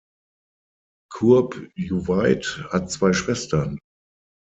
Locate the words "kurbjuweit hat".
1.13-2.89